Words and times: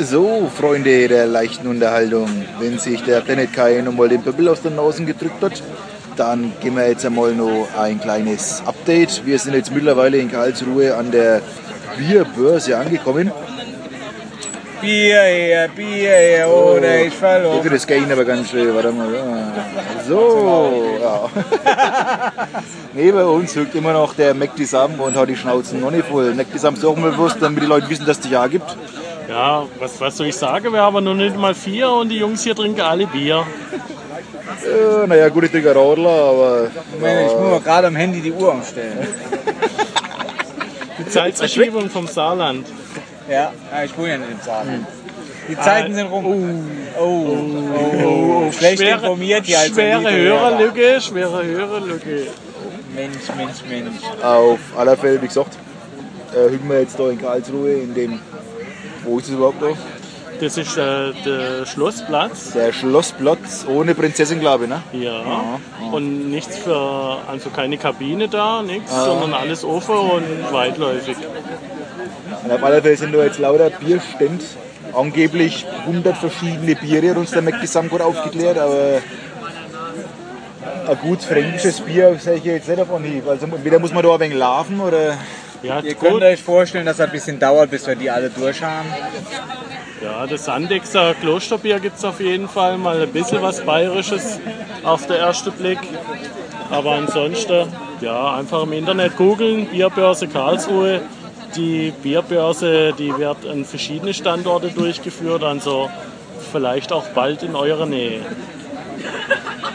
So, 0.00 0.48
Freunde 0.56 1.08
der 1.08 1.26
leichten 1.26 1.66
Unterhaltung, 1.66 2.28
wenn 2.60 2.78
sich 2.78 3.02
der 3.02 3.20
Planet 3.20 3.52
Kai 3.52 3.80
nochmal 3.80 4.08
den 4.08 4.22
Pöbel 4.22 4.48
aus 4.48 4.62
den 4.62 4.76
Nasen 4.76 5.06
gedrückt 5.06 5.42
hat, 5.42 5.60
dann 6.14 6.52
geben 6.60 6.76
wir 6.76 6.88
jetzt 6.88 7.04
einmal 7.04 7.32
noch 7.34 7.66
ein 7.76 8.00
kleines 8.00 8.62
Update. 8.64 9.26
Wir 9.26 9.36
sind 9.40 9.54
jetzt 9.54 9.72
mittlerweile 9.72 10.18
in 10.18 10.30
Karlsruhe 10.30 10.94
an 10.94 11.10
der 11.10 11.42
Bierbörse 11.96 12.78
angekommen. 12.78 13.32
Bier 14.80 15.20
her, 15.20 15.68
Bier 15.74 16.10
her, 16.10 16.48
oder 16.48 17.00
ich 17.04 17.14
verloren. 17.14 17.58
Okay, 17.58 17.70
das 17.70 17.84
geht 17.84 18.12
aber 18.12 18.24
ganz 18.24 18.50
schnell, 18.50 18.72
warte 18.72 18.92
mal. 18.92 19.08
So, 20.06 20.96
ja. 21.02 21.28
Neben 22.94 23.18
uns 23.18 23.56
hückt 23.56 23.74
immer 23.74 23.92
noch 23.92 24.14
der 24.14 24.32
Mac 24.34 24.56
zusammen 24.56 25.00
und 25.00 25.16
hat 25.16 25.28
die 25.28 25.34
Schnauzen 25.36 25.80
noch 25.80 25.90
nicht 25.90 26.06
voll. 26.06 26.34
Mac 26.34 26.46
zusammen 26.52 26.76
ist 26.76 26.84
auch 26.84 26.96
mal 26.96 27.10
bewusst, 27.10 27.38
damit 27.40 27.64
die 27.64 27.66
Leute 27.66 27.90
wissen, 27.90 28.06
dass 28.06 28.18
es 28.18 28.22
dich 28.22 28.30
ja 28.30 28.46
gibt. 28.46 28.76
Ja, 29.28 29.66
was, 29.78 30.00
was 30.00 30.16
soll 30.16 30.28
ich 30.28 30.36
sagen? 30.36 30.72
Wir 30.72 30.80
haben 30.80 31.04
noch 31.04 31.14
nicht 31.14 31.36
mal 31.36 31.54
vier 31.54 31.90
und 31.90 32.08
die 32.08 32.18
Jungs 32.18 32.42
hier 32.42 32.54
trinken 32.54 32.80
alle 32.80 33.06
Bier. 33.06 33.44
Ja, 34.64 35.06
naja, 35.06 35.28
gut, 35.28 35.44
ich 35.44 35.50
trinke 35.50 35.74
Radler, 35.74 36.08
aber. 36.08 36.70
Moment, 36.98 37.26
Ich 37.30 37.32
muss 37.38 37.50
mal 37.50 37.60
gerade 37.60 37.86
am 37.88 37.96
Handy 37.96 38.20
die 38.20 38.32
Uhr 38.32 38.52
umstellen. 38.52 39.06
Die 40.98 41.06
Zeitverschiebung 41.06 41.90
vom 41.90 42.06
Saarland. 42.06 42.66
Ja, 43.28 43.52
ja 43.72 43.84
ich 43.84 43.96
wohne 43.96 44.10
ja 44.12 44.18
nicht 44.18 44.30
im 44.30 44.40
Saarland. 44.40 44.86
Die 45.48 45.56
Zeiten 45.56 45.94
sind 45.94 46.06
rum. 46.06 46.24
Oh, 46.98 47.02
oh, 47.02 47.36
oh, 47.78 48.46
oh. 48.48 48.52
Schlecht 48.52 48.80
Schwere- 48.80 48.94
informiert 49.00 49.46
hier 49.46 49.58
als 49.60 49.68
Schwere. 49.68 50.10
Hörerlücke, 50.10 51.00
schwere 51.00 51.44
Hörerlücke. 51.44 52.26
Mensch, 52.94 53.16
Mensch, 53.36 53.58
Mensch. 53.68 54.02
Auf 54.22 54.58
aller 54.76 54.96
Fälle, 54.96 55.22
wie 55.22 55.28
gesagt, 55.28 55.56
äh, 56.34 56.50
hücken 56.50 56.68
wir 56.68 56.80
jetzt 56.80 56.98
da 56.98 57.08
in 57.10 57.20
Karlsruhe 57.20 57.72
in 57.72 57.94
dem. 57.94 58.20
Wo 59.08 59.18
ist 59.18 59.28
es 59.28 59.34
überhaupt 59.34 59.60
noch? 59.62 59.76
Das 60.40 60.56
ist 60.56 60.76
äh, 60.76 61.12
der 61.24 61.66
Schlossplatz. 61.66 62.52
Der 62.52 62.72
Schlossplatz 62.72 63.64
ohne 63.68 63.94
Prinzessin, 63.94 64.38
glaube 64.38 64.64
ich, 64.64 64.70
ne? 64.70 64.82
Ja. 64.92 65.58
Und 65.90 66.30
nichts 66.30 66.58
für, 66.58 67.16
also 67.26 67.48
keine 67.50 67.78
Kabine 67.78 68.28
da, 68.28 68.62
nichts, 68.62 68.92
Ah. 68.92 69.04
sondern 69.06 69.32
alles 69.34 69.64
offen 69.64 69.96
und 69.96 70.52
weitläufig. 70.52 71.16
Und 72.44 72.52
auf 72.52 72.62
alle 72.62 72.82
Fälle 72.82 72.96
sind 72.96 73.14
da 73.14 73.24
jetzt 73.24 73.38
lauter 73.38 73.70
Bierstände. 73.70 74.44
Angeblich 74.92 75.66
100 75.86 76.16
verschiedene 76.16 76.74
Biere, 76.76 77.10
hat 77.10 77.16
uns 77.16 77.30
der 77.32 77.42
Mac 77.42 77.60
Gesamtcode 77.60 78.02
aufgeklärt, 78.02 78.58
aber 78.58 79.00
ein 80.88 80.98
gut 81.02 81.22
fränkisches 81.22 81.80
Bier 81.80 82.16
sehe 82.18 82.34
ich 82.36 82.44
jetzt 82.44 82.68
nicht 82.68 82.80
auf 82.80 82.92
Anhieb. 82.92 83.26
Also 83.28 83.46
entweder 83.46 83.78
muss 83.78 83.92
man 83.92 84.02
da 84.04 84.14
ein 84.14 84.20
wenig 84.20 84.36
laufen 84.38 84.80
oder 84.80 85.18
Ja, 85.62 85.80
Ihr 85.80 85.94
gut. 85.94 86.08
könnt 86.08 86.22
euch 86.22 86.42
vorstellen, 86.42 86.86
dass 86.86 86.96
es 86.96 87.00
ein 87.00 87.10
bisschen 87.10 87.38
dauert, 87.38 87.70
bis 87.70 87.86
wir 87.86 87.96
die 87.96 88.10
alle 88.10 88.30
durch 88.30 88.62
haben. 88.62 88.88
Ja, 90.02 90.26
das 90.26 90.44
Sandexer 90.44 91.14
Klosterbier 91.20 91.80
gibt 91.80 91.96
es 91.98 92.04
auf 92.04 92.20
jeden 92.20 92.48
Fall 92.48 92.78
mal 92.78 93.02
ein 93.02 93.12
bisschen 93.12 93.42
was 93.42 93.60
Bayerisches 93.64 94.38
auf 94.84 95.06
den 95.06 95.16
ersten 95.16 95.50
Blick. 95.52 95.78
Aber 96.70 96.92
ansonsten, 96.92 97.66
ja, 98.00 98.34
einfach 98.34 98.62
im 98.62 98.72
Internet 98.72 99.16
googeln, 99.16 99.66
Bierbörse 99.66 100.28
Karlsruhe. 100.28 101.00
Die 101.56 101.92
Bierbörse, 102.02 102.92
die 102.96 103.16
wird 103.16 103.46
an 103.46 103.64
verschiedene 103.64 104.14
Standorte 104.14 104.68
durchgeführt, 104.68 105.42
also 105.42 105.90
vielleicht 106.52 106.92
auch 106.92 107.08
bald 107.08 107.42
in 107.42 107.56
eurer 107.56 107.86
Nähe. 107.86 108.20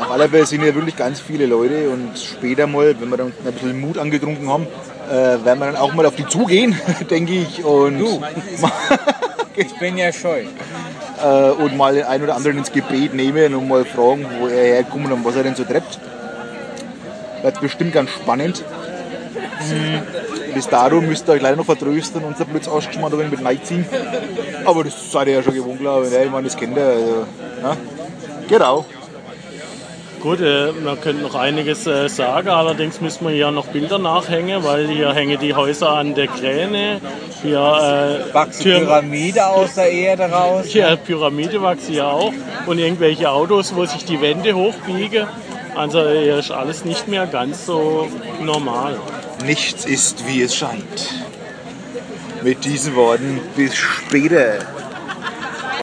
Auf 0.00 0.10
alle 0.10 0.28
Fälle 0.28 0.46
sind 0.46 0.64
ja 0.64 0.74
wirklich 0.74 0.96
ganz 0.96 1.20
viele 1.20 1.46
Leute 1.46 1.90
und 1.90 2.18
später 2.18 2.66
mal, 2.66 2.94
wenn 3.00 3.08
wir 3.08 3.16
dann 3.16 3.32
ein 3.44 3.52
bisschen 3.52 3.80
Mut 3.80 3.98
angetrunken 3.98 4.48
haben, 4.48 4.66
äh, 5.10 5.12
werden 5.44 5.58
wir 5.58 5.66
dann 5.66 5.76
auch 5.76 5.92
mal 5.94 6.06
auf 6.06 6.14
die 6.16 6.26
zugehen, 6.26 6.78
denke 7.10 7.32
ich. 7.32 7.64
Und, 7.64 7.98
Du. 7.98 8.22
Ich 9.60 9.76
bin 9.80 9.98
ja 9.98 10.12
scheu. 10.12 10.44
äh, 11.20 11.50
und 11.50 11.76
mal 11.76 11.92
den 11.92 12.04
einen 12.04 12.22
oder 12.22 12.36
anderen 12.36 12.58
ins 12.58 12.70
Gebet 12.70 13.12
nehmen 13.12 13.54
und 13.56 13.66
mal 13.66 13.84
fragen, 13.84 14.24
wo 14.38 14.46
er 14.46 14.74
herkommt 14.74 15.10
und 15.10 15.24
was 15.24 15.34
er 15.34 15.42
denn 15.42 15.56
so 15.56 15.64
treibt. 15.64 15.98
Wird 17.42 17.60
bestimmt 17.60 17.92
ganz 17.92 18.10
spannend. 18.10 18.62
Bis 20.54 20.68
dato 20.68 21.00
müsst 21.00 21.28
ihr 21.28 21.32
euch 21.32 21.42
leider 21.42 21.56
noch 21.56 21.64
vertrösten 21.64 22.22
und 22.22 22.32
unser 22.32 22.44
Blitz 22.44 22.68
ausgeschmackt 22.68 23.14
ein 23.14 23.30
mit 23.30 23.44
reinziehen. 23.44 23.84
Aber 24.64 24.84
das 24.84 25.10
seid 25.10 25.26
ihr 25.26 25.34
ja 25.34 25.42
schon 25.42 25.54
gewohnt, 25.54 25.80
glaube 25.80 26.06
ich. 26.06 26.12
Ne? 26.12 26.24
Ich 26.26 26.30
meine, 26.30 26.44
das 26.44 26.56
kennt 26.56 26.76
ihr. 26.76 26.84
Also, 26.86 27.26
ne? 27.62 27.76
Genau. 28.48 28.86
Gut, 30.20 30.40
äh, 30.40 30.72
man 30.72 31.00
könnte 31.00 31.22
noch 31.22 31.36
einiges 31.36 31.86
äh, 31.86 32.08
sagen, 32.08 32.48
allerdings 32.48 33.00
müssen 33.00 33.26
wir 33.26 33.32
hier 33.34 33.50
noch 33.52 33.66
Bilder 33.66 33.98
nachhängen, 33.98 34.64
weil 34.64 34.88
hier 34.88 35.12
hängen 35.12 35.38
die 35.40 35.54
Häuser 35.54 35.90
an 35.90 36.14
der 36.16 36.26
Kräne. 36.26 37.00
Hier, 37.42 37.58
äh, 38.30 38.34
Wachse 38.34 38.64
Türen- 38.64 38.84
Pyramide 38.86 39.46
aus 39.46 39.74
der 39.74 39.90
Erde 39.92 40.24
raus. 40.24 40.66
Hier 40.66 40.96
Pyramide 40.96 41.62
wachsen 41.62 41.92
hier 41.92 42.08
auch 42.08 42.32
und 42.66 42.78
irgendwelche 42.78 43.30
Autos, 43.30 43.74
wo 43.76 43.84
sich 43.86 44.04
die 44.04 44.20
Wände 44.20 44.54
hochbiegen. 44.54 45.28
Also 45.76 46.00
hier 46.08 46.38
ist 46.38 46.50
alles 46.50 46.84
nicht 46.84 47.06
mehr 47.06 47.26
ganz 47.26 47.66
so 47.66 48.08
normal. 48.42 48.96
Nichts 49.46 49.84
ist, 49.86 50.26
wie 50.26 50.42
es 50.42 50.52
scheint. 50.56 51.14
Mit 52.42 52.64
diesen 52.64 52.96
Worten 52.96 53.40
bis 53.54 53.76
später. 53.76 54.58